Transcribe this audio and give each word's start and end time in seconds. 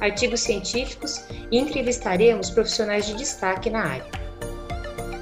artigos 0.00 0.40
científicos 0.40 1.26
e 1.50 1.58
entrevistaremos 1.58 2.50
profissionais 2.50 3.06
de 3.06 3.14
destaque 3.14 3.70
na 3.70 3.84
área. 3.84 4.26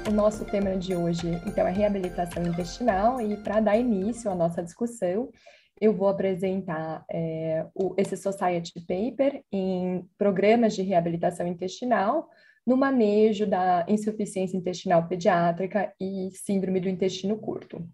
O 0.07 0.11
nosso 0.11 0.45
tema 0.45 0.75
de 0.77 0.95
hoje, 0.95 1.41
então, 1.45 1.67
é 1.67 1.71
reabilitação 1.71 2.43
intestinal 2.43 3.19
e 3.19 3.37
para 3.37 3.59
dar 3.59 3.77
início 3.77 4.29
à 4.29 4.35
nossa 4.35 4.61
discussão, 4.61 5.31
eu 5.79 5.93
vou 5.93 6.07
apresentar 6.07 7.03
é, 7.11 7.65
o, 7.73 7.93
esse 7.97 8.15
Society 8.15 8.73
Paper 8.81 9.43
em 9.51 10.07
programas 10.17 10.75
de 10.75 10.83
reabilitação 10.83 11.47
intestinal 11.47 12.29
no 12.65 12.77
manejo 12.77 13.45
da 13.45 13.85
insuficiência 13.87 14.57
intestinal 14.57 15.07
pediátrica 15.07 15.93
e 15.99 16.29
síndrome 16.33 16.79
do 16.79 16.89
intestino 16.89 17.37
curto. 17.37 17.87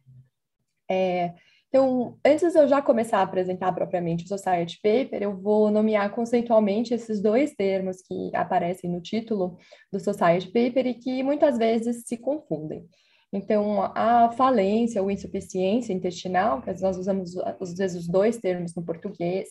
É, 0.90 1.34
então, 1.72 2.18
antes 2.26 2.52
de 2.52 2.60
eu 2.60 2.68
já 2.68 2.82
começar 2.82 3.20
a 3.20 3.22
apresentar 3.22 3.72
propriamente 3.72 4.26
o 4.26 4.28
Society 4.28 4.78
Paper, 4.84 5.24
eu 5.24 5.38
vou 5.38 5.72
nomear 5.72 6.14
conceitualmente 6.14 6.94
esses 6.94 7.22
dois 7.22 7.56
termos 7.56 8.02
que 8.02 8.30
aparecem 8.36 8.92
no 8.92 9.00
título 9.00 9.58
do 9.90 9.98
Society 9.98 10.48
Paper 10.48 10.86
e 10.86 10.96
que 10.96 11.24
muitas 11.24 11.58
vezes 11.58 12.04
se 12.06 12.18
confundem. 12.18 12.86
Então, 13.32 13.84
a 13.96 14.30
falência 14.34 15.02
ou 15.02 15.10
insuficiência 15.10 15.94
intestinal, 15.94 16.62
que 16.62 16.68
nós 16.82 16.98
usamos 16.98 17.38
às 17.38 17.74
vezes 17.74 18.02
os 18.02 18.08
dois 18.10 18.38
termos 18.38 18.76
no 18.76 18.84
português, 18.84 19.48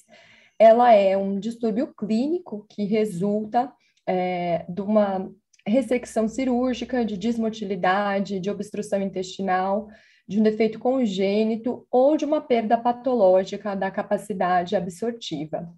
ela 0.59 0.93
é 0.93 1.17
um 1.17 1.41
distúrbio 1.41 1.95
clínico 1.95 2.67
que 2.69 2.85
resulta 2.85 3.73
é, 4.07 4.67
de 4.69 4.83
uma 4.83 5.27
ressecção 5.67 6.29
cirúrgica, 6.29 7.03
de 7.03 7.17
desmotilidade, 7.17 8.41
de 8.41 8.51
obstrução 8.51 9.01
intestinal, 9.01 9.89
de 10.31 10.39
um 10.39 10.45
defeito 10.45 10.79
congênito 10.79 11.85
ou 11.91 12.17
de 12.17 12.25
uma 12.25 12.41
perda 12.41 12.79
patológica 12.79 13.75
da 13.75 13.91
capacidade 13.91 14.77
absortiva. 14.77 15.69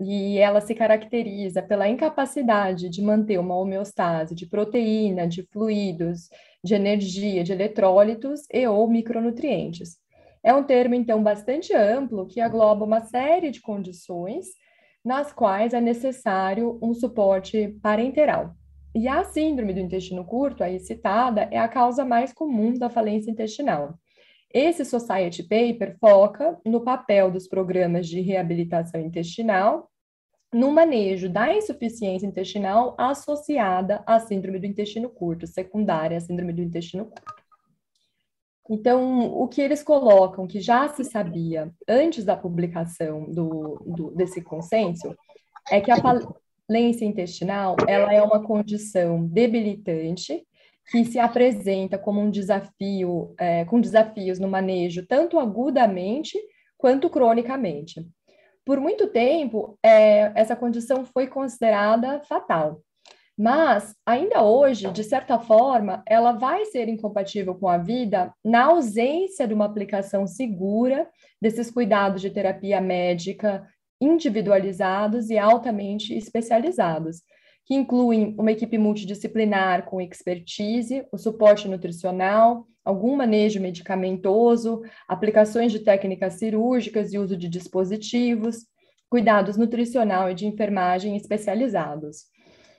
E 0.00 0.36
ela 0.36 0.60
se 0.60 0.74
caracteriza 0.74 1.62
pela 1.62 1.88
incapacidade 1.88 2.88
de 2.88 3.00
manter 3.00 3.38
uma 3.38 3.54
homeostase 3.54 4.34
de 4.34 4.46
proteína, 4.46 5.28
de 5.28 5.44
fluidos, 5.52 6.28
de 6.64 6.74
energia, 6.74 7.44
de 7.44 7.52
eletrólitos 7.52 8.40
e 8.52 8.66
ou 8.66 8.90
micronutrientes. 8.90 9.96
É 10.42 10.52
um 10.52 10.64
termo, 10.64 10.96
então, 10.96 11.22
bastante 11.22 11.72
amplo 11.72 12.26
que 12.26 12.40
agloba 12.40 12.84
uma 12.84 13.02
série 13.02 13.52
de 13.52 13.60
condições 13.60 14.46
nas 15.04 15.32
quais 15.32 15.72
é 15.72 15.80
necessário 15.80 16.80
um 16.82 16.92
suporte 16.92 17.78
parenteral. 17.80 18.56
E 18.94 19.06
a 19.06 19.22
síndrome 19.24 19.72
do 19.72 19.80
intestino 19.80 20.24
curto, 20.24 20.64
aí 20.64 20.80
citada, 20.80 21.48
é 21.50 21.58
a 21.58 21.68
causa 21.68 22.04
mais 22.04 22.32
comum 22.32 22.74
da 22.74 22.90
falência 22.90 23.30
intestinal. 23.30 23.94
Esse 24.52 24.84
Society 24.84 25.44
Paper 25.44 25.96
foca 26.00 26.58
no 26.64 26.80
papel 26.80 27.30
dos 27.30 27.46
programas 27.46 28.08
de 28.08 28.20
reabilitação 28.20 29.00
intestinal 29.00 29.88
no 30.52 30.72
manejo 30.72 31.28
da 31.28 31.54
insuficiência 31.54 32.26
intestinal 32.26 32.96
associada 32.98 34.02
à 34.04 34.18
síndrome 34.18 34.58
do 34.58 34.66
intestino 34.66 35.08
curto, 35.08 35.46
secundária 35.46 36.16
à 36.16 36.20
síndrome 36.20 36.52
do 36.52 36.60
intestino 36.60 37.04
curto. 37.04 37.40
Então, 38.68 39.32
o 39.32 39.48
que 39.48 39.60
eles 39.60 39.82
colocam, 39.82 40.46
que 40.46 40.60
já 40.60 40.88
se 40.88 41.04
sabia 41.04 41.72
antes 41.88 42.24
da 42.24 42.36
publicação 42.36 43.24
do, 43.30 43.82
do, 43.86 44.10
desse 44.12 44.40
consenso, 44.42 45.16
é 45.70 45.80
que 45.80 45.90
a 45.90 46.00
falência 46.70 47.04
intestinal 47.04 47.74
ela 47.88 48.14
é 48.14 48.22
uma 48.22 48.44
condição 48.44 49.26
debilitante 49.26 50.46
que 50.88 51.04
se 51.04 51.18
apresenta 51.18 51.98
como 51.98 52.20
um 52.20 52.30
desafio, 52.30 53.34
é, 53.36 53.64
com 53.64 53.80
desafios 53.80 54.38
no 54.38 54.46
manejo 54.46 55.04
tanto 55.04 55.40
agudamente 55.40 56.38
quanto 56.78 57.10
cronicamente. 57.10 58.06
Por 58.64 58.78
muito 58.78 59.08
tempo, 59.08 59.76
é, 59.82 60.30
essa 60.36 60.54
condição 60.54 61.04
foi 61.04 61.26
considerada 61.26 62.20
fatal, 62.20 62.80
mas 63.36 63.96
ainda 64.06 64.44
hoje, 64.44 64.92
de 64.92 65.02
certa 65.02 65.40
forma, 65.40 66.04
ela 66.06 66.32
vai 66.32 66.66
ser 66.66 66.88
incompatível 66.88 67.56
com 67.56 67.68
a 67.68 67.78
vida 67.78 68.32
na 68.44 68.66
ausência 68.66 69.48
de 69.48 69.54
uma 69.54 69.64
aplicação 69.64 70.24
segura 70.24 71.08
desses 71.42 71.68
cuidados 71.68 72.22
de 72.22 72.30
terapia 72.30 72.80
médica 72.80 73.66
individualizados 74.00 75.28
e 75.30 75.38
altamente 75.38 76.14
especializados, 76.14 77.22
que 77.66 77.74
incluem 77.74 78.34
uma 78.38 78.50
equipe 78.50 78.78
multidisciplinar 78.78 79.84
com 79.84 80.00
expertise, 80.00 81.04
o 81.12 81.18
suporte 81.18 81.68
nutricional, 81.68 82.66
algum 82.84 83.14
manejo 83.14 83.60
medicamentoso, 83.60 84.82
aplicações 85.06 85.70
de 85.70 85.80
técnicas 85.80 86.34
cirúrgicas 86.34 87.12
e 87.12 87.18
uso 87.18 87.36
de 87.36 87.48
dispositivos, 87.48 88.66
cuidados 89.08 89.56
nutricional 89.56 90.30
e 90.30 90.34
de 90.34 90.46
enfermagem 90.46 91.16
especializados. 91.16 92.24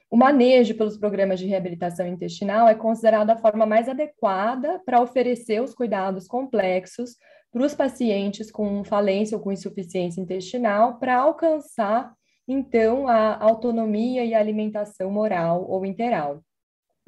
O 0.09 0.17
manejo 0.17 0.75
pelos 0.75 0.97
programas 0.97 1.39
de 1.39 1.47
reabilitação 1.47 2.05
intestinal 2.05 2.67
é 2.67 2.75
considerado 2.75 3.29
a 3.29 3.37
forma 3.37 3.65
mais 3.65 3.87
adequada 3.87 4.81
para 4.85 5.01
oferecer 5.01 5.61
os 5.61 5.73
cuidados 5.73 6.27
complexos 6.27 7.15
para 7.51 7.63
os 7.63 7.75
pacientes 7.75 8.49
com 8.49 8.83
falência 8.83 9.37
ou 9.37 9.43
com 9.43 9.51
insuficiência 9.51 10.21
intestinal 10.21 10.97
para 10.97 11.17
alcançar, 11.17 12.13
então, 12.47 13.07
a 13.07 13.41
autonomia 13.41 14.25
e 14.25 14.33
a 14.33 14.39
alimentação 14.39 15.11
moral 15.11 15.65
ou 15.69 15.85
interal. 15.85 16.43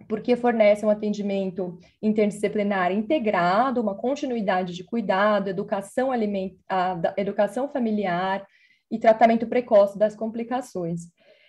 Porque 0.07 0.35
fornece 0.35 0.85
um 0.85 0.89
atendimento 0.89 1.77
interdisciplinar 2.01 2.91
integrado, 2.91 3.81
uma 3.81 3.95
continuidade 3.95 4.73
de 4.73 4.83
cuidado, 4.83 5.49
educação, 5.49 6.11
alimentar, 6.11 7.13
educação 7.17 7.69
familiar 7.69 8.45
e 8.91 8.99
tratamento 8.99 9.47
precoce 9.47 9.97
das 9.97 10.15
complicações. 10.15 11.01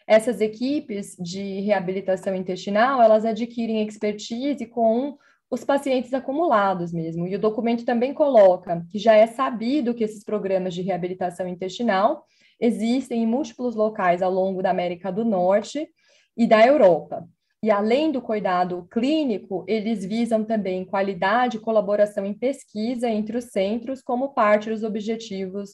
Essas 0.06 0.41
equipes 0.41 1.16
de 1.19 1.60
reabilitação 1.60 2.34
intestinal, 2.34 3.03
elas 3.03 3.25
adquirem 3.25 3.87
expertise 3.87 4.66
com 4.66 5.16
os 5.54 5.65
pacientes 5.65 6.12
acumulados 6.12 6.92
mesmo. 6.92 7.28
E 7.28 7.37
o 7.37 7.38
documento 7.38 7.84
também 7.84 8.12
coloca 8.12 8.84
que 8.91 8.98
já 8.98 9.15
é 9.15 9.26
sabido 9.28 9.94
que 9.94 10.03
esses 10.03 10.25
programas 10.25 10.75
de 10.75 10.82
reabilitação 10.82 11.47
intestinal 11.47 12.25
existem 12.60 13.22
em 13.22 13.26
múltiplos 13.26 13.76
locais 13.76 14.20
ao 14.20 14.32
longo 14.32 14.60
da 14.60 14.70
América 14.70 15.12
do 15.12 15.25
Norte 15.25 15.88
e 16.37 16.44
da 16.47 16.66
Europa. 16.66 17.28
E 17.62 17.70
além 17.70 18.10
do 18.10 18.20
cuidado 18.20 18.87
clínico, 18.91 19.65
eles 19.69 20.04
visam 20.04 20.44
também 20.44 20.84
qualidade 20.84 21.56
e 21.56 21.60
colaboração 21.60 22.26
em 22.26 22.34
pesquisa 22.34 23.09
entre 23.09 23.38
os 23.38 23.44
centros 23.44 24.03
como 24.03 24.34
parte 24.34 24.69
dos 24.69 24.82
objetivos 24.82 25.71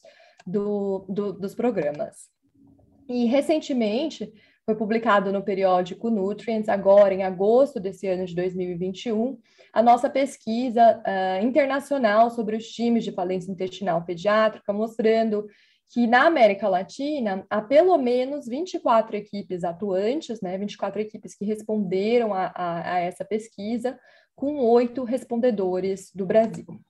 do, 0.47 1.07
do, 1.09 1.33
dos 1.33 1.55
programas. 1.55 2.29
E 3.09 3.25
recentemente 3.25 4.31
foi 4.65 4.75
publicado 4.75 5.33
no 5.33 5.43
periódico 5.43 6.11
Nutrients, 6.11 6.69
agora 6.69 7.15
em 7.15 7.23
agosto 7.23 7.81
desse 7.81 8.07
ano 8.07 8.25
de 8.25 8.35
2021, 8.35 9.39
a 9.73 9.83
nossa 9.83 10.09
pesquisa 10.11 11.03
uh, 11.07 11.45
internacional 11.45 12.31
sobre 12.31 12.57
os 12.57 12.67
times 12.69 13.05
de 13.05 13.13
falência 13.13 13.51
intestinal 13.51 14.05
pediátrica, 14.05 14.73
mostrando 14.73 15.47
que 15.93 16.07
na 16.07 16.27
América 16.27 16.69
Latina 16.69 17.45
há 17.51 17.61
pelo 17.61 17.97
menos 17.99 18.47
24 18.47 19.17
equipes 19.17 19.65
atuantes, 19.65 20.41
né, 20.41 20.57
24 20.57 21.01
equipes 21.01 21.35
que 21.35 21.45
responderam 21.45 22.33
a, 22.33 22.53
a, 22.55 22.95
a 22.95 22.99
essa 23.01 23.25
pesquisa, 23.25 23.99
com 24.37 24.59
oito 24.61 25.03
respondedores 25.05 26.11
do 26.15 26.25
Brasil. 26.25 26.81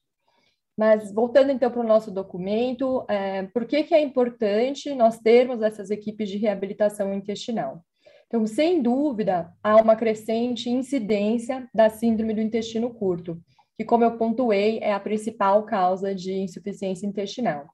Mas 0.81 1.13
voltando 1.13 1.53
então 1.53 1.71
para 1.71 1.83
o 1.83 1.87
nosso 1.87 2.11
documento, 2.11 3.05
é, 3.07 3.43
por 3.43 3.67
que, 3.67 3.83
que 3.83 3.95
é 3.95 4.01
importante 4.01 4.95
nós 4.95 5.19
termos 5.19 5.61
essas 5.61 5.91
equipes 5.91 6.31
de 6.31 6.39
reabilitação 6.39 7.13
intestinal? 7.13 7.85
Então, 8.27 8.47
sem 8.47 8.81
dúvida, 8.81 9.53
há 9.63 9.77
uma 9.77 9.95
crescente 9.95 10.71
incidência 10.71 11.69
da 11.75 11.91
síndrome 11.91 12.33
do 12.33 12.41
intestino 12.41 12.95
curto, 12.95 13.39
que, 13.77 13.85
como 13.85 14.05
eu 14.05 14.17
pontuei, 14.17 14.79
é 14.79 14.95
a 14.95 14.99
principal 14.99 15.65
causa 15.65 16.15
de 16.15 16.33
insuficiência 16.33 17.07
intestinal. 17.07 17.67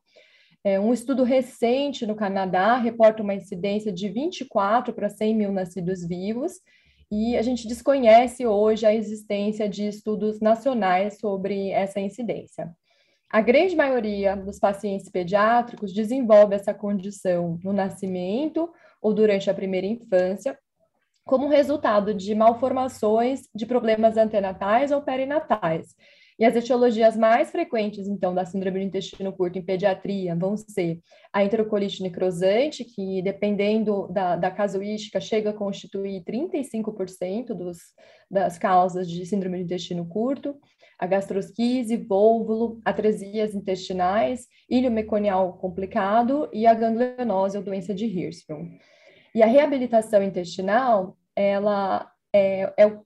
É, 0.65 0.81
um 0.81 0.93
estudo 0.93 1.23
recente 1.23 2.05
no 2.05 2.17
Canadá 2.17 2.77
reporta 2.77 3.23
uma 3.23 3.35
incidência 3.35 3.93
de 3.93 4.09
24 4.09 4.93
para 4.93 5.09
100 5.09 5.33
mil 5.33 5.53
nascidos 5.53 6.05
vivos, 6.05 6.55
e 7.09 7.37
a 7.37 7.43
gente 7.43 7.69
desconhece 7.69 8.45
hoje 8.45 8.85
a 8.85 8.93
existência 8.93 9.69
de 9.69 9.87
estudos 9.87 10.41
nacionais 10.41 11.21
sobre 11.21 11.71
essa 11.71 12.01
incidência. 12.01 12.75
A 13.29 13.41
grande 13.41 13.75
maioria 13.75 14.37
dos 14.37 14.59
pacientes 14.59 15.09
pediátricos 15.09 15.93
desenvolve 15.93 16.55
essa 16.55 16.73
condição 16.73 17.59
no 17.63 17.73
nascimento 17.73 18.71
ou 19.03 19.13
durante 19.13 19.51
a 19.51 19.55
primeira 19.55 19.87
infância, 19.87 20.57
como 21.25 21.49
resultado 21.49 22.15
de 22.15 22.35
malformações 22.35 23.49
de 23.53 23.67
problemas 23.67 24.17
antenatais 24.17 24.93
ou 24.93 25.03
perinatais. 25.03 25.95
E 26.39 26.45
as 26.45 26.55
etiologias 26.55 27.17
mais 27.17 27.51
frequentes, 27.51 28.07
então, 28.07 28.35
da 28.35 28.45
síndrome 28.45 28.81
do 28.81 28.87
intestino 28.87 29.33
curto 29.33 29.59
em 29.59 29.63
pediatria 29.63 30.37
vão 30.37 30.55
ser 30.55 31.01
a 31.33 31.43
enterocolite 31.43 32.03
necrosante, 32.03 32.85
que, 32.85 33.23
dependendo 33.23 34.07
da, 34.09 34.37
da 34.37 34.51
casuística, 34.51 35.19
chega 35.19 35.51
a 35.51 35.55
constituir 35.55 36.23
35% 36.25 37.55
dos, 37.55 37.79
das 38.31 38.59
causas 38.59 39.11
de 39.11 39.25
síndrome 39.25 39.59
do 39.59 39.65
intestino 39.65 40.07
curto, 40.07 40.57
a 40.99 41.07
gastrosquise, 41.07 41.97
vôvulo, 41.97 42.81
atresias 42.85 43.55
intestinais, 43.55 44.47
ilho 44.69 44.91
meconial 44.91 45.53
complicado 45.59 46.49
e 46.53 46.67
a 46.67 46.75
ganglionose 46.75 47.57
ou 47.57 47.63
doença 47.63 47.95
de 47.95 48.07
Hirschsprung. 48.07 48.79
E 49.35 49.43
a 49.43 49.47
reabilitação 49.47 50.23
intestinal, 50.23 51.17
ela, 51.35 52.11
é, 52.33 52.73
é, 52.79 52.99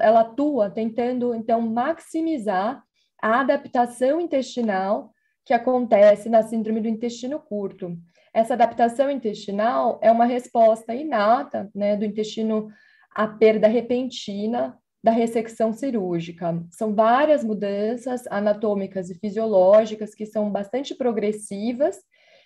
ela 0.00 0.20
atua 0.20 0.68
tentando, 0.68 1.34
então, 1.34 1.60
maximizar 1.60 2.82
a 3.22 3.40
adaptação 3.40 4.20
intestinal 4.20 5.12
que 5.44 5.54
acontece 5.54 6.28
na 6.28 6.42
síndrome 6.42 6.80
do 6.80 6.88
intestino 6.88 7.38
curto. 7.38 7.96
Essa 8.34 8.54
adaptação 8.54 9.10
intestinal 9.10 9.98
é 10.02 10.10
uma 10.10 10.26
resposta 10.26 10.94
inata 10.94 11.70
né, 11.74 11.96
do 11.96 12.04
intestino 12.04 12.68
à 13.14 13.26
perda 13.26 13.66
repentina 13.66 14.76
da 15.08 15.10
ressecção 15.10 15.72
cirúrgica. 15.72 16.62
São 16.70 16.94
várias 16.94 17.42
mudanças 17.42 18.26
anatômicas 18.26 19.08
e 19.08 19.14
fisiológicas 19.14 20.14
que 20.14 20.26
são 20.26 20.50
bastante 20.50 20.94
progressivas 20.94 21.96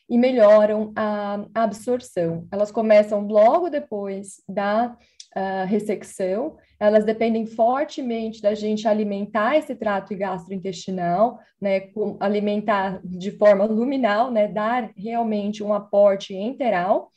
e 0.08 0.16
melhoram 0.16 0.92
a 0.94 1.44
absorção. 1.52 2.46
Elas 2.52 2.70
começam 2.70 3.26
logo 3.26 3.68
depois 3.68 4.40
da 4.48 4.96
uh, 5.36 5.66
ressecção, 5.66 6.56
elas 6.78 7.04
dependem 7.04 7.46
fortemente 7.46 8.40
da 8.40 8.54
gente 8.54 8.86
alimentar 8.86 9.56
esse 9.56 9.74
trato 9.74 10.16
gastrointestinal, 10.16 11.40
né, 11.60 11.90
alimentar 12.20 13.00
de 13.02 13.32
forma 13.32 13.64
luminal, 13.64 14.30
né, 14.30 14.46
dar 14.46 14.92
realmente 14.96 15.64
um 15.64 15.72
aporte 15.72 16.32
enteral, 16.32 17.10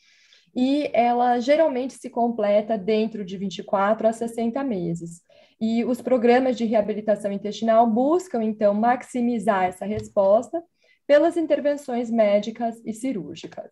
e 0.55 0.89
ela 0.93 1.39
geralmente 1.39 1.93
se 1.93 2.09
completa 2.09 2.77
dentro 2.77 3.23
de 3.25 3.37
24 3.37 4.07
a 4.07 4.13
60 4.13 4.63
meses. 4.63 5.25
E 5.59 5.85
os 5.85 6.01
programas 6.01 6.57
de 6.57 6.65
reabilitação 6.65 7.31
intestinal 7.31 7.87
buscam, 7.87 8.43
então, 8.43 8.73
maximizar 8.73 9.65
essa 9.65 9.85
resposta 9.85 10.61
pelas 11.07 11.37
intervenções 11.37 12.09
médicas 12.09 12.81
e 12.85 12.91
cirúrgicas. 12.91 13.71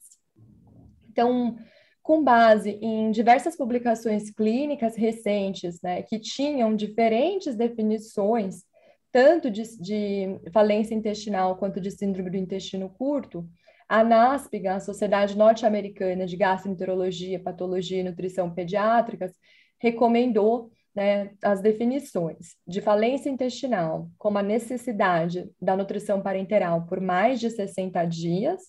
Então, 1.09 1.57
com 2.01 2.23
base 2.23 2.71
em 2.81 3.11
diversas 3.11 3.55
publicações 3.55 4.29
clínicas 4.29 4.95
recentes, 4.95 5.81
né, 5.81 6.01
que 6.03 6.19
tinham 6.19 6.75
diferentes 6.75 7.55
definições, 7.55 8.63
tanto 9.11 9.49
de, 9.49 9.63
de, 9.79 10.39
falência 10.51 10.93
intestinal 10.93 11.55
quanto 11.55 11.79
de 11.79 11.91
síndrome 11.91 12.29
do 12.29 12.37
intestino 12.37 12.89
curto, 12.89 13.47
a 13.87 14.03
NASPGA, 14.03 14.75
a 14.75 14.79
Sociedade 14.79 15.37
Norte-Americana 15.37 16.25
de 16.25 16.35
Gastroenterologia, 16.35 17.39
Patologia 17.39 17.99
e 17.99 18.03
Nutrição 18.03 18.53
Pediátricas, 18.53 19.33
recomendou 19.79 20.71
né, 20.95 21.31
as 21.41 21.61
definições 21.61 22.55
de 22.67 22.79
falência 22.81 23.29
intestinal 23.29 24.09
como 24.17 24.37
a 24.37 24.43
necessidade 24.43 25.49
da 25.61 25.75
nutrição 25.75 26.21
parenteral 26.21 26.85
por 26.85 27.01
mais 27.01 27.39
de 27.39 27.49
60 27.49 28.05
dias, 28.05 28.61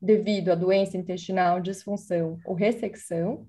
devido 0.00 0.50
à 0.50 0.54
doença 0.54 0.96
intestinal, 0.96 1.60
disfunção 1.60 2.38
ou 2.46 2.54
ressecção, 2.54 3.46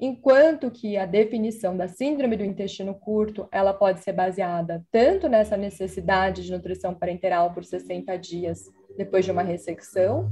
enquanto 0.00 0.70
que 0.70 0.96
a 0.96 1.06
definição 1.06 1.76
da 1.76 1.88
síndrome 1.88 2.36
do 2.36 2.44
intestino 2.44 2.94
curto, 2.94 3.48
ela 3.50 3.72
pode 3.72 4.00
ser 4.00 4.12
baseada 4.12 4.84
tanto 4.90 5.28
nessa 5.28 5.56
necessidade 5.56 6.44
de 6.44 6.52
nutrição 6.52 6.94
parenteral 6.94 7.52
por 7.52 7.64
60 7.64 8.16
dias 8.16 8.64
depois 8.96 9.24
de 9.24 9.30
uma 9.30 9.42
ressecção, 9.42 10.30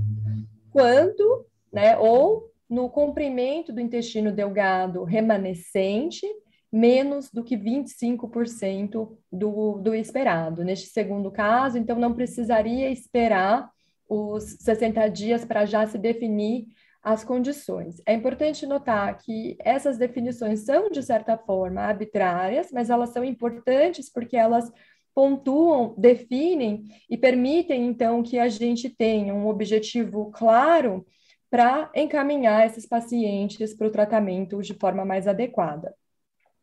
quanto, 0.71 1.47
né, 1.73 1.97
ou 1.97 2.51
no 2.69 2.89
comprimento 2.89 3.73
do 3.73 3.81
intestino 3.81 4.33
delgado 4.33 5.05
remanescente 5.05 6.27
menos 6.75 7.31
do 7.31 7.45
que 7.45 7.57
25% 7.57 9.17
do, 9.31 9.79
do 9.79 9.95
esperado. 9.95 10.65
Neste 10.65 10.89
segundo 10.89 11.31
caso, 11.31 11.79
então, 11.79 11.97
não 11.97 12.13
precisaria 12.13 12.91
esperar 12.91 13.71
os 14.09 14.57
60 14.59 15.07
dias 15.09 15.45
para 15.45 15.65
já 15.65 15.87
se 15.87 15.97
definir 15.97 16.67
as 17.01 17.23
condições. 17.23 18.03
É 18.05 18.13
importante 18.13 18.67
notar 18.67 19.17
que 19.19 19.57
essas 19.61 19.97
definições 19.97 20.65
são, 20.65 20.91
de 20.91 21.01
certa 21.01 21.39
forma, 21.39 21.81
arbitrárias, 21.81 22.73
mas 22.73 22.91
elas 22.91 23.11
são 23.11 23.25
importantes 23.25 24.11
porque 24.11 24.37
elas 24.37 24.73
pontuam, 25.15 25.95
definem 25.97 26.83
e 27.09 27.17
permitem, 27.17 27.87
então, 27.87 28.21
que 28.21 28.37
a 28.37 28.49
gente 28.49 28.91
tenha 28.91 29.33
um 29.33 29.47
objetivo 29.47 30.33
claro 30.33 31.07
para 31.49 31.89
encaminhar 31.95 32.67
esses 32.67 32.85
pacientes 32.85 33.73
para 33.75 33.87
o 33.87 33.93
tratamento 33.93 34.61
de 34.61 34.75
forma 34.75 35.05
mais 35.05 35.29
adequada. 35.29 35.95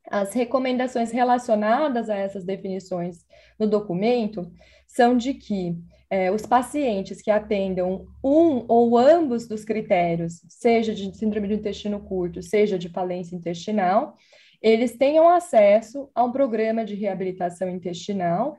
As 0.10 0.34
recomendações 0.34 1.12
relacionadas 1.12 2.10
a 2.10 2.16
essas 2.16 2.44
definições 2.44 3.26
no 3.58 3.68
documento 3.68 4.52
são 4.88 5.16
de 5.16 5.34
que 5.34 5.78
é, 6.10 6.30
os 6.30 6.46
pacientes 6.46 7.22
que 7.22 7.32
atendam 7.32 8.06
um 8.22 8.66
ou 8.68 8.98
ambos 8.98 9.48
dos 9.48 9.64
critérios, 9.64 10.42
seja 10.50 10.94
de 10.94 11.16
síndrome 11.16 11.48
do 11.48 11.54
intestino 11.54 12.02
curto, 12.02 12.44
seja 12.44 12.78
de 12.78 12.90
falência 12.90 13.36
intestinal, 13.36 14.18
eles 14.62 14.98
tenham 14.98 15.30
acesso 15.30 16.10
a 16.14 16.24
um 16.24 16.32
programa 16.32 16.84
de 16.84 16.96
reabilitação 16.96 17.70
intestinal, 17.70 18.58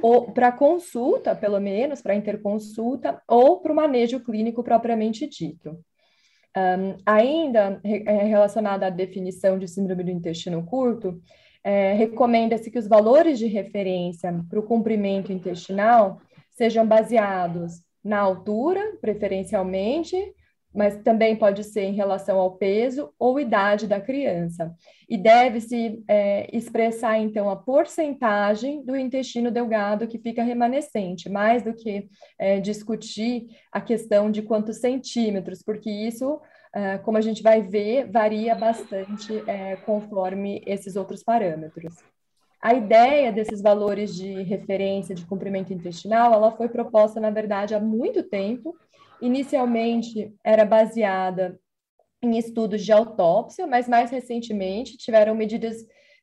ou 0.00 0.32
para 0.32 0.52
consulta, 0.52 1.34
pelo 1.34 1.58
menos, 1.60 2.00
para 2.00 2.14
interconsulta, 2.14 3.20
ou 3.26 3.60
para 3.60 3.72
o 3.72 3.76
manejo 3.76 4.20
clínico 4.20 4.62
propriamente 4.62 5.26
dito. 5.26 5.78
Um, 6.54 6.98
ainda 7.06 7.80
é, 7.82 8.24
relacionada 8.24 8.86
à 8.86 8.90
definição 8.90 9.58
de 9.58 9.66
síndrome 9.66 10.04
do 10.04 10.10
intestino 10.10 10.62
curto, 10.64 11.18
é, 11.64 11.94
recomenda-se 11.94 12.70
que 12.70 12.78
os 12.78 12.86
valores 12.86 13.38
de 13.38 13.46
referência 13.46 14.32
para 14.50 14.58
o 14.58 14.62
comprimento 14.62 15.32
intestinal 15.32 16.20
sejam 16.50 16.86
baseados 16.86 17.80
na 18.04 18.18
altura, 18.18 18.98
preferencialmente, 19.00 20.16
mas 20.74 20.96
também 21.02 21.36
pode 21.36 21.64
ser 21.64 21.82
em 21.82 21.94
relação 21.94 22.38
ao 22.38 22.56
peso 22.56 23.12
ou 23.18 23.38
idade 23.38 23.86
da 23.86 24.00
criança. 24.00 24.74
E 25.08 25.18
deve-se 25.18 26.02
é, 26.08 26.48
expressar, 26.56 27.18
então, 27.18 27.50
a 27.50 27.56
porcentagem 27.56 28.84
do 28.84 28.96
intestino 28.96 29.50
delgado 29.50 30.06
que 30.06 30.18
fica 30.18 30.42
remanescente, 30.42 31.28
mais 31.28 31.62
do 31.62 31.74
que 31.74 32.08
é, 32.38 32.60
discutir 32.60 33.48
a 33.70 33.80
questão 33.80 34.30
de 34.30 34.42
quantos 34.42 34.78
centímetros, 34.78 35.62
porque 35.62 35.90
isso, 35.90 36.40
é, 36.74 36.98
como 36.98 37.18
a 37.18 37.20
gente 37.20 37.42
vai 37.42 37.60
ver, 37.60 38.10
varia 38.10 38.54
bastante 38.54 39.42
é, 39.46 39.76
conforme 39.76 40.62
esses 40.66 40.96
outros 40.96 41.22
parâmetros. 41.22 41.94
A 42.62 42.74
ideia 42.74 43.32
desses 43.32 43.60
valores 43.60 44.14
de 44.14 44.42
referência 44.42 45.14
de 45.14 45.26
comprimento 45.26 45.72
intestinal, 45.72 46.32
ela 46.32 46.52
foi 46.52 46.68
proposta, 46.68 47.20
na 47.20 47.30
verdade, 47.30 47.74
há 47.74 47.80
muito 47.80 48.22
tempo, 48.22 48.76
Inicialmente 49.22 50.34
era 50.42 50.64
baseada 50.64 51.56
em 52.20 52.36
estudos 52.36 52.84
de 52.84 52.90
autópsia, 52.90 53.68
mas 53.68 53.88
mais 53.88 54.10
recentemente 54.10 54.96
tiveram 54.96 55.32
medidas, 55.32 55.76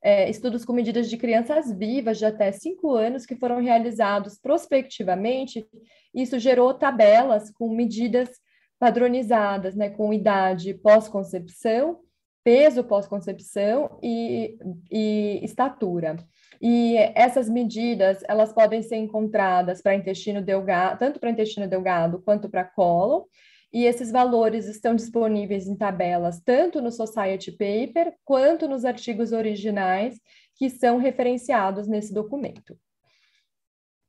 é, 0.03 0.29
estudos 0.29 0.65
com 0.65 0.73
medidas 0.73 1.09
de 1.09 1.15
crianças 1.15 1.71
vivas 1.71 2.17
de 2.17 2.25
até 2.25 2.51
cinco 2.51 2.91
anos 2.91 3.25
que 3.25 3.37
foram 3.37 3.61
realizados 3.61 4.37
prospectivamente. 4.37 5.65
Isso 6.13 6.37
gerou 6.37 6.73
tabelas 6.73 7.49
com 7.51 7.73
medidas 7.73 8.29
padronizadas, 8.77 9.75
né, 9.75 9.89
com 9.89 10.13
idade 10.13 10.73
pós-concepção, 10.73 12.01
peso 12.49 12.83
pós-concepção 12.83 13.99
e, 14.01 14.57
e 14.91 15.39
estatura. 15.43 16.15
E 16.59 16.97
essas 17.13 17.47
medidas, 17.47 18.23
elas 18.27 18.51
podem 18.51 18.81
ser 18.81 18.95
encontradas 18.95 19.83
para 19.83 19.93
intestino 19.93 20.41
delgado, 20.41 20.97
tanto 20.97 21.19
para 21.19 21.29
intestino 21.29 21.67
delgado 21.67 22.19
quanto 22.25 22.49
para 22.49 22.63
colo, 22.63 23.27
e 23.71 23.85
esses 23.85 24.11
valores 24.11 24.65
estão 24.65 24.95
disponíveis 24.95 25.67
em 25.67 25.75
tabelas 25.75 26.41
tanto 26.43 26.81
no 26.81 26.91
Society 26.91 27.51
Paper 27.51 28.15
quanto 28.25 28.67
nos 28.67 28.83
artigos 28.83 29.31
originais 29.31 30.19
que 30.55 30.71
são 30.71 30.97
referenciados 30.97 31.87
nesse 31.87 32.11
documento. 32.11 32.75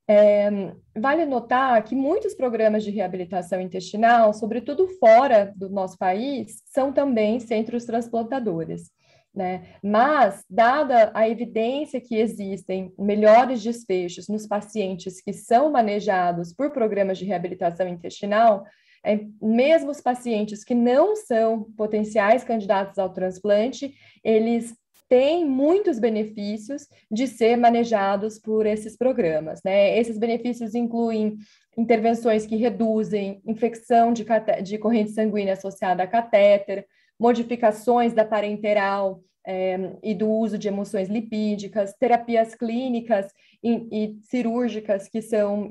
É, 0.07 0.49
vale 0.97 1.25
notar 1.25 1.81
que 1.83 1.95
muitos 1.95 2.33
programas 2.33 2.83
de 2.83 2.91
reabilitação 2.91 3.61
intestinal, 3.61 4.33
sobretudo 4.33 4.87
fora 4.99 5.53
do 5.55 5.69
nosso 5.69 5.97
país, 5.97 6.61
são 6.65 6.91
também 6.91 7.39
centros 7.39 7.85
transplantadores. 7.85 8.91
Né? 9.33 9.77
Mas, 9.81 10.43
dada 10.49 11.09
a 11.13 11.29
evidência 11.29 12.01
que 12.01 12.15
existem 12.15 12.93
melhores 12.99 13.63
desfechos 13.63 14.27
nos 14.27 14.45
pacientes 14.45 15.21
que 15.21 15.31
são 15.31 15.71
manejados 15.71 16.53
por 16.53 16.71
programas 16.71 17.17
de 17.17 17.23
reabilitação 17.23 17.87
intestinal, 17.87 18.65
é, 19.05 19.21
mesmo 19.41 19.89
os 19.89 20.01
pacientes 20.01 20.63
que 20.63 20.75
não 20.75 21.15
são 21.15 21.63
potenciais 21.77 22.43
candidatos 22.43 22.99
ao 22.99 23.13
transplante, 23.13 23.95
eles 24.23 24.75
têm 25.11 25.45
muitos 25.45 25.99
benefícios 25.99 26.87
de 27.11 27.27
ser 27.27 27.57
manejados 27.57 28.39
por 28.39 28.65
esses 28.65 28.95
programas. 28.95 29.59
Né? 29.61 29.99
Esses 29.99 30.17
benefícios 30.17 30.73
incluem 30.73 31.37
intervenções 31.77 32.45
que 32.45 32.55
reduzem 32.55 33.41
infecção 33.45 34.13
de, 34.13 34.25
de 34.63 34.77
corrente 34.77 35.11
sanguínea 35.11 35.51
associada 35.51 36.01
a 36.01 36.07
catéter, 36.07 36.87
modificações 37.19 38.13
da 38.13 38.23
parenteral 38.23 39.21
é, 39.45 39.97
e 40.01 40.13
do 40.13 40.29
uso 40.29 40.57
de 40.57 40.69
emulsões 40.69 41.09
lipídicas, 41.09 41.93
terapias 41.99 42.55
clínicas 42.55 43.33
e, 43.61 43.87
e 43.91 44.17
cirúrgicas 44.21 45.09
que 45.09 45.21
são, 45.21 45.69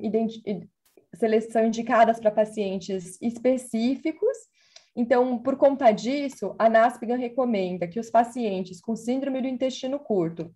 são 1.51 1.65
indicadas 1.65 2.21
para 2.21 2.31
pacientes 2.31 3.17
específicos. 3.23 4.37
Então, 4.95 5.39
por 5.39 5.57
conta 5.57 5.93
disso, 5.93 6.55
a 6.59 6.69
NASPGAN 6.69 7.17
recomenda 7.17 7.87
que 7.87 8.01
os 8.01 8.11
pacientes 8.11 8.81
com 8.81 8.97
síndrome 8.97 9.41
do 9.41 9.49
intestino 9.49 9.99
curto, 9.99 10.53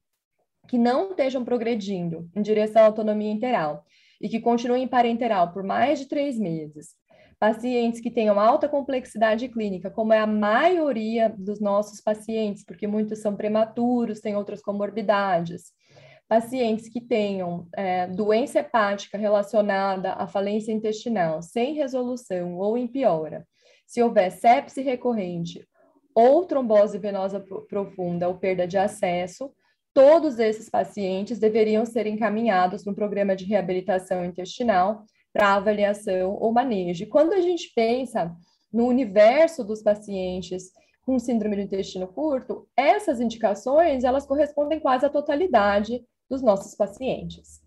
que 0.69 0.79
não 0.79 1.11
estejam 1.11 1.45
progredindo 1.45 2.29
em 2.35 2.43
direção 2.43 2.83
à 2.83 2.87
autonomia 2.87 3.31
interal 3.31 3.85
e 4.21 4.29
que 4.29 4.41
continuem 4.41 4.89
parenteral 4.89 5.53
por 5.53 5.63
mais 5.63 6.01
de 6.01 6.09
três 6.09 6.39
meses, 6.39 6.95
pacientes 7.39 8.01
que 8.01 8.11
tenham 8.11 8.41
alta 8.41 8.69
complexidade 8.69 9.49
clínica, 9.49 9.91
como 9.91 10.13
é 10.13 10.19
a 10.19 10.27
maioria 10.27 11.29
dos 11.29 11.61
nossos 11.61 12.01
pacientes, 12.01 12.65
porque 12.65 12.87
muitos 12.87 13.21
são 13.21 13.37
prematuros, 13.37 14.21
têm 14.21 14.35
outras 14.37 14.63
comorbidades, 14.63 15.73
pacientes 16.27 16.89
que 16.89 17.01
tenham 17.01 17.69
é, 17.77 18.07
doença 18.07 18.61
hepática 18.61 19.19
relacionada 19.19 20.15
à 20.15 20.27
falência 20.27 20.73
intestinal 20.73 21.43
sem 21.43 21.75
resolução 21.75 22.57
ou 22.57 22.79
em 22.79 22.87
piora, 22.87 23.47
se 23.87 24.03
houver 24.03 24.31
sepse 24.31 24.83
recorrente 24.83 25.67
ou 26.15 26.45
trombose 26.45 26.99
venosa 26.99 27.45
profunda 27.69 28.29
ou 28.29 28.39
perda 28.39 28.67
de 28.67 28.79
acesso, 28.79 29.53
todos 29.93 30.39
esses 30.39 30.69
pacientes 30.69 31.39
deveriam 31.39 31.85
ser 31.85 32.07
encaminhados 32.07 32.85
no 32.85 32.95
programa 32.95 33.35
de 33.35 33.45
reabilitação 33.45 34.25
intestinal 34.25 35.05
para 35.33 35.55
avaliação 35.55 36.37
ou 36.41 36.53
manejo. 36.53 37.09
quando 37.09 37.33
a 37.33 37.41
gente 37.41 37.73
pensa 37.75 38.33
no 38.73 38.87
universo 38.87 39.65
dos 39.65 39.83
pacientes 39.83 40.71
com 41.03 41.19
síndrome 41.19 41.57
do 41.57 41.63
intestino 41.63 42.09
curto, 42.09 42.67
essas 42.77 43.21
indicações, 43.21 44.05
elas 44.05 44.27
correspondem 44.27 44.81
quase 44.81 45.05
à 45.05 45.11
totalidade 45.11 46.03
dos 46.31 46.43
nossos 46.43 46.75
pacientes. 46.75 47.64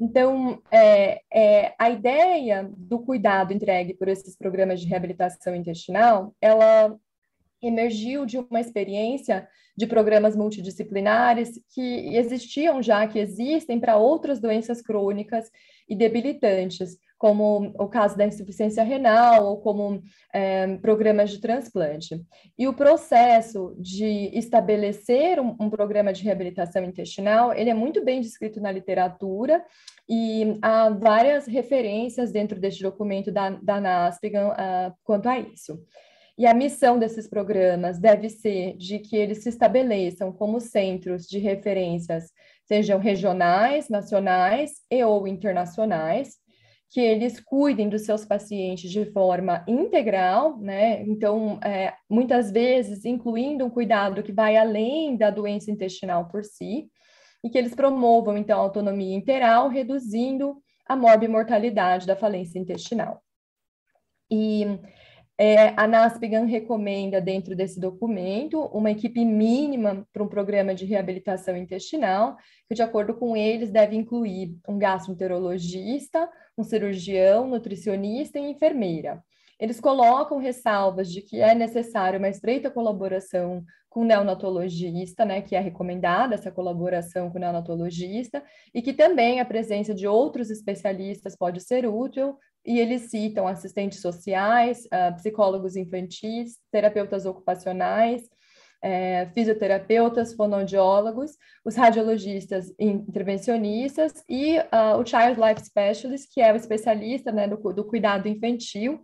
Então, 0.00 0.62
é, 0.70 1.20
é, 1.30 1.74
a 1.78 1.90
ideia 1.90 2.70
do 2.74 3.00
cuidado 3.00 3.52
entregue 3.52 3.92
por 3.92 4.08
esses 4.08 4.34
programas 4.34 4.80
de 4.80 4.86
reabilitação 4.86 5.54
intestinal, 5.54 6.34
ela 6.40 6.98
emergiu 7.62 8.24
de 8.24 8.38
uma 8.38 8.60
experiência 8.60 9.46
de 9.76 9.86
programas 9.86 10.34
multidisciplinares 10.34 11.60
que 11.74 12.16
existiam 12.16 12.82
já, 12.82 13.06
que 13.06 13.18
existem 13.18 13.78
para 13.78 13.98
outras 13.98 14.40
doenças 14.40 14.80
crônicas 14.80 15.50
e 15.86 15.94
debilitantes, 15.94 16.98
como 17.20 17.74
o 17.78 17.86
caso 17.86 18.16
da 18.16 18.26
insuficiência 18.26 18.82
renal 18.82 19.44
ou 19.44 19.60
como 19.60 20.02
é, 20.32 20.78
programas 20.78 21.30
de 21.30 21.38
transplante. 21.38 22.18
E 22.58 22.66
o 22.66 22.72
processo 22.72 23.76
de 23.78 24.30
estabelecer 24.32 25.38
um, 25.38 25.54
um, 25.60 25.68
programa 25.68 26.14
de 26.14 26.24
reabilitação 26.24 26.82
intestinal, 26.82 27.52
ele 27.52 27.68
é 27.68 27.74
muito 27.74 28.02
bem 28.02 28.22
descrito 28.22 28.58
na 28.58 28.72
literatura 28.72 29.62
e 30.08 30.58
há 30.62 30.88
várias 30.88 31.46
referências 31.46 32.32
dentro 32.32 32.58
deste 32.58 32.82
documento 32.82 33.30
da, 33.30 33.50
da 33.50 33.78
NASPGAN 33.78 34.48
uh, 34.48 34.94
quanto 35.04 35.28
a 35.28 35.38
isso. 35.38 35.78
E 36.38 36.46
a 36.46 36.54
missão 36.54 36.98
desses 36.98 37.28
programas 37.28 37.98
deve 37.98 38.30
ser 38.30 38.78
de 38.78 38.98
que 38.98 39.14
eles 39.14 39.42
se 39.42 39.50
estabeleçam 39.50 40.32
como 40.32 40.58
centros 40.58 41.26
de 41.26 41.38
referências, 41.38 42.32
sejam 42.64 42.98
regionais, 42.98 43.90
nacionais 43.90 44.76
e 44.90 45.04
ou 45.04 45.28
internacionais, 45.28 46.40
que 46.90 47.00
eles 47.00 47.38
cuidem 47.38 47.88
dos 47.88 48.02
seus 48.02 48.24
pacientes 48.24 48.90
de 48.90 49.04
forma 49.12 49.64
integral, 49.68 50.58
né? 50.58 51.02
Então, 51.02 51.60
é, 51.62 51.94
muitas 52.08 52.50
vezes, 52.50 53.04
incluindo 53.04 53.64
um 53.64 53.70
cuidado 53.70 54.24
que 54.24 54.32
vai 54.32 54.56
além 54.56 55.16
da 55.16 55.30
doença 55.30 55.70
intestinal 55.70 56.26
por 56.26 56.44
si, 56.44 56.90
e 57.44 57.48
que 57.48 57.56
eles 57.56 57.74
promovam, 57.74 58.36
então, 58.36 58.58
a 58.58 58.62
autonomia 58.62 59.16
interal, 59.16 59.68
reduzindo 59.68 60.60
a 60.84 60.96
morbimortalidade 60.96 62.06
da 62.06 62.16
falência 62.16 62.58
intestinal. 62.58 63.22
E 64.28 64.66
é, 65.42 65.72
a 65.74 65.86
NASPGAN 65.86 66.44
recomenda, 66.44 67.18
dentro 67.18 67.56
desse 67.56 67.80
documento, 67.80 68.60
uma 68.74 68.90
equipe 68.90 69.24
mínima 69.24 70.06
para 70.12 70.22
um 70.22 70.28
programa 70.28 70.74
de 70.74 70.84
reabilitação 70.84 71.56
intestinal, 71.56 72.36
que, 72.68 72.74
de 72.74 72.82
acordo 72.82 73.14
com 73.14 73.34
eles, 73.34 73.70
deve 73.70 73.96
incluir 73.96 74.54
um 74.68 74.78
gastroenterologista, 74.78 76.28
um 76.58 76.62
cirurgião, 76.62 77.48
nutricionista 77.48 78.38
e 78.38 78.50
enfermeira. 78.50 79.24
Eles 79.58 79.80
colocam 79.80 80.36
ressalvas 80.36 81.10
de 81.10 81.22
que 81.22 81.40
é 81.40 81.54
necessário 81.54 82.18
uma 82.18 82.28
estreita 82.28 82.70
colaboração 82.70 83.64
com 83.88 84.02
o 84.02 84.04
neonatologista, 84.04 85.24
né, 85.24 85.40
que 85.40 85.56
é 85.56 85.60
recomendada 85.60 86.34
essa 86.34 86.52
colaboração 86.52 87.30
com 87.30 87.38
o 87.38 87.40
neonatologista, 87.40 88.42
e 88.74 88.82
que 88.82 88.92
também 88.92 89.40
a 89.40 89.44
presença 89.46 89.94
de 89.94 90.06
outros 90.06 90.50
especialistas 90.50 91.34
pode 91.34 91.62
ser 91.62 91.86
útil, 91.88 92.36
e 92.64 92.78
eles 92.78 93.10
citam 93.10 93.46
assistentes 93.46 94.00
sociais, 94.00 94.86
uh, 94.86 95.14
psicólogos 95.16 95.76
infantis, 95.76 96.58
terapeutas 96.70 97.26
ocupacionais, 97.26 98.22
é, 98.82 99.26
fisioterapeutas, 99.34 100.32
fonoaudiólogos, 100.32 101.32
os 101.64 101.76
radiologistas 101.76 102.72
intervencionistas 102.78 104.24
e 104.28 104.58
uh, 104.58 104.98
o 104.98 105.06
Child 105.06 105.38
Life 105.38 105.66
Specialist, 105.66 106.32
que 106.32 106.40
é 106.40 106.52
o 106.52 106.56
especialista 106.56 107.30
né, 107.30 107.46
do, 107.46 107.56
do 107.56 107.84
cuidado 107.84 108.26
infantil, 108.26 109.02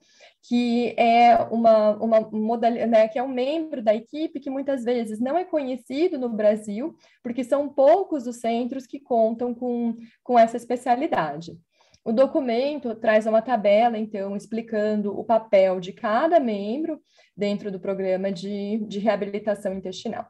que 0.49 0.95
é 0.97 1.37
uma, 1.51 1.97
uma 1.97 2.21
modalidade, 2.21 2.91
né, 2.91 3.09
que 3.09 3.19
é 3.19 3.23
um 3.23 3.29
membro 3.29 3.83
da 3.83 3.95
equipe 3.95 4.41
que 4.41 4.49
muitas 4.49 4.83
vezes 4.83 5.21
não 5.21 5.37
é 5.37 5.45
conhecido 5.45 6.19
no 6.19 6.31
Brasil, 6.31 6.97
porque 7.23 7.45
são 7.45 7.69
poucos 7.69 8.27
os 8.27 8.37
centros 8.37 8.87
que 8.87 9.01
contam 9.01 9.55
com, 9.55 9.97
com 10.23 10.39
essa 10.39 10.57
especialidade. 10.57 11.53
O 12.07 12.13
documento 12.13 12.95
traz 12.95 13.27
uma 13.27 13.43
tabela, 13.43 13.99
então, 13.99 14.37
explicando 14.37 15.19
o 15.19 15.25
papel 15.25 15.81
de 15.81 15.93
cada 15.93 16.39
membro 16.39 17.03
dentro 17.37 17.69
do 17.69 17.81
programa 17.81 18.31
de, 18.31 18.79
de 18.87 19.01
reabilitação 19.01 19.75
intestinal. 19.75 20.25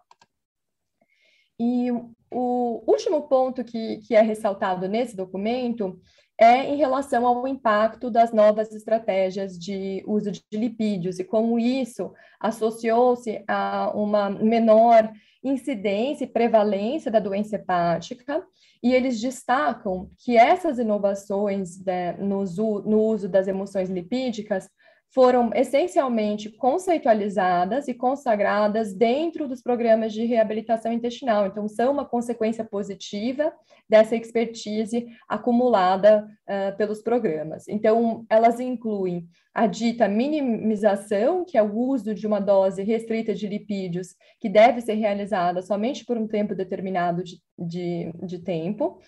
E 1.60 1.90
o 2.30 2.82
último 2.90 3.28
ponto 3.28 3.62
que, 3.62 3.98
que 3.98 4.14
é 4.14 4.22
ressaltado 4.22 4.88
nesse 4.88 5.14
documento 5.14 6.00
é 6.38 6.64
em 6.64 6.76
relação 6.76 7.26
ao 7.26 7.48
impacto 7.48 8.10
das 8.10 8.32
novas 8.32 8.72
estratégias 8.74 9.58
de 9.58 10.04
uso 10.06 10.30
de 10.30 10.42
lipídios 10.52 11.18
e 11.18 11.24
como 11.24 11.58
isso 11.58 12.12
associou-se 12.38 13.42
a 13.48 13.90
uma 13.94 14.28
menor 14.28 15.10
incidência 15.42 16.24
e 16.24 16.28
prevalência 16.28 17.10
da 17.10 17.20
doença 17.20 17.56
hepática, 17.56 18.44
e 18.82 18.92
eles 18.92 19.20
destacam 19.20 20.10
que 20.18 20.36
essas 20.36 20.78
inovações 20.78 21.82
né, 21.84 22.12
no, 22.14 22.44
no 22.82 23.00
uso 23.00 23.28
das 23.28 23.48
emoções 23.48 23.88
lipídicas 23.88 24.68
foram 25.16 25.50
essencialmente 25.54 26.50
conceitualizadas 26.50 27.88
e 27.88 27.94
consagradas 27.94 28.92
dentro 28.92 29.48
dos 29.48 29.62
programas 29.62 30.12
de 30.12 30.26
reabilitação 30.26 30.92
intestinal. 30.92 31.46
Então, 31.46 31.66
são 31.68 31.90
uma 31.90 32.04
consequência 32.04 32.62
positiva 32.62 33.50
dessa 33.88 34.14
expertise 34.14 35.06
acumulada 35.26 36.28
uh, 36.46 36.76
pelos 36.76 37.00
programas. 37.00 37.66
Então, 37.66 38.26
elas 38.28 38.60
incluem 38.60 39.26
a 39.54 39.66
dita 39.66 40.06
minimização, 40.06 41.46
que 41.46 41.56
é 41.56 41.62
o 41.62 41.74
uso 41.74 42.14
de 42.14 42.26
uma 42.26 42.38
dose 42.38 42.82
restrita 42.82 43.34
de 43.34 43.48
lipídios, 43.48 44.08
que 44.38 44.50
deve 44.50 44.82
ser 44.82 44.96
realizada 44.96 45.62
somente 45.62 46.04
por 46.04 46.18
um 46.18 46.28
tempo 46.28 46.54
determinado 46.54 47.24
de, 47.24 47.40
de, 47.58 48.12
de 48.22 48.38
tempo, 48.40 48.98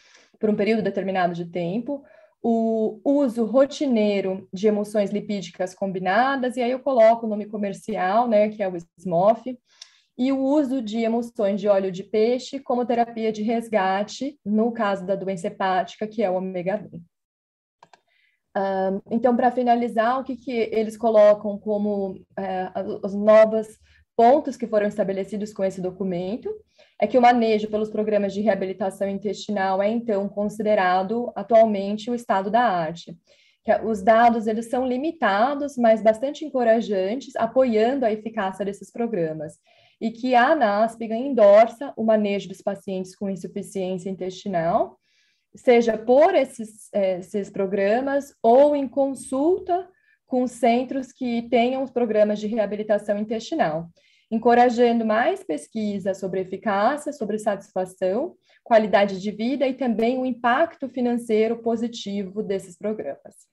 por 0.41 0.49
um 0.49 0.57
período 0.57 0.81
determinado 0.81 1.35
de 1.35 1.45
tempo, 1.45 2.03
o 2.43 3.01
uso 3.05 3.45
rotineiro 3.45 4.49
de 4.53 4.69
emulsões 4.69 5.11
lipídicas 5.11 5.75
combinadas, 5.75 6.57
e 6.57 6.63
aí 6.63 6.71
eu 6.71 6.81
coloco 6.81 7.27
o 7.27 7.29
nome 7.29 7.47
comercial, 7.47 8.29
né, 8.29 8.49
que 8.49 8.63
é 8.63 8.69
o 8.69 8.77
SMOF, 8.77 9.59
e 10.17 10.33
o 10.33 10.39
uso 10.39 10.83
de 10.83 10.99
emulsões 10.99 11.61
de 11.61 11.69
óleo 11.69 11.93
de 11.93 12.03
peixe 12.03 12.59
como 12.59 12.85
terapia 12.85 13.31
de 13.31 13.43
resgate, 13.43 14.39
no 14.45 14.73
caso 14.73 15.07
da 15.07 15.15
doença 15.15 15.47
hepática, 15.47 16.09
que 16.09 16.23
é 16.23 16.31
o 16.31 16.35
ômega 16.35 16.79
3. 16.89 17.03
então, 19.11 19.37
para 19.37 19.53
finalizar, 19.53 20.19
o 20.19 20.25
que, 20.25 20.37
que 20.37 20.51
eles 20.51 20.97
colocam 20.97 21.57
como 21.59 22.15
uh, 22.15 23.01
as 23.05 23.15
novas 23.15 23.79
pontos 24.19 24.57
que 24.57 24.67
foram 24.67 24.89
estabelecidos 24.89 25.53
com 25.53 25.63
esse 25.63 25.81
documento 25.81 26.53
é 27.01 27.07
que 27.07 27.17
o 27.17 27.23
manejo 27.23 27.69
pelos 27.69 27.89
programas 27.89 28.35
de 28.35 28.41
reabilitação 28.41 29.09
intestinal 29.09 29.81
é, 29.81 29.89
então, 29.89 30.29
considerado 30.29 31.31
atualmente 31.37 32.11
o 32.11 32.17
estado 32.17 32.51
da 32.51 32.63
arte, 32.63 33.17
que 33.63 33.73
os 33.85 34.03
dados 34.03 34.49
eles 34.49 34.69
são 34.69 34.85
limitados, 34.85 35.77
mas 35.77 36.03
bastante 36.03 36.45
encorajantes, 36.45 37.37
apoiando 37.37 38.05
a 38.05 38.11
eficácia 38.11 38.65
desses 38.65 38.91
programas. 38.91 39.55
E 40.01 40.11
que 40.11 40.35
a 40.35 40.49
ANASP 40.49 41.05
endorsa 41.05 41.93
o 41.97 42.03
manejo 42.03 42.49
dos 42.49 42.61
pacientes 42.61 43.15
com 43.15 43.31
insuficiência 43.31 44.11
intestinal, 44.11 44.99
seja 45.55 45.97
por 45.97 46.35
esses, 46.35 46.89
é, 46.93 47.21
esses 47.21 47.51
programas 47.51 48.35
ou 48.43 48.75
em 48.75 48.89
consulta 48.89 49.89
com 50.29 50.47
centros 50.47 51.11
que 51.11 51.49
tenham 51.51 51.83
os 51.83 51.91
programas 51.91 52.39
de 52.39 52.47
reabilitação 52.47 53.19
intestinal, 53.19 53.89
encorajando 54.31 55.05
mais 55.05 55.43
pesquisa 55.43 56.15
sobre 56.15 56.43
eficácia, 56.43 57.13
sobre 57.13 57.39
satisfação, 57.39 58.37
qualidade 58.63 59.21
de 59.21 59.31
vida 59.31 59.67
e 59.67 59.73
também 59.73 60.19
o 60.19 60.27
impacto 60.27 60.89
financeiro 60.89 61.57
positivo 61.63 62.43
desses 62.43 62.77
programas. 62.77 63.49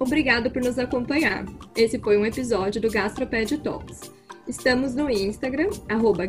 Obrigado 0.00 0.50
por 0.50 0.62
nos 0.62 0.78
acompanhar. 0.78 1.44
Esse 1.76 1.98
foi 1.98 2.16
um 2.16 2.26
episódio 2.26 2.80
do 2.80 2.90
Gastroped 2.90 3.58
Talks. 3.58 4.10
Estamos 4.48 4.94
no 4.94 5.08
Instagram, 5.08 5.70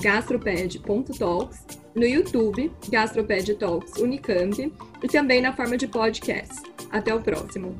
gastroped.talks, 0.01 1.65
no 1.95 2.05
YouTube, 2.05 2.72
Gastroped 2.89 3.55
Talks 3.55 3.98
Unicamp, 3.98 4.74
e 5.03 5.07
também 5.07 5.41
na 5.41 5.53
forma 5.53 5.77
de 5.77 5.88
podcast. 5.88 6.62
Até 6.91 7.13
o 7.13 7.22
próximo! 7.22 7.75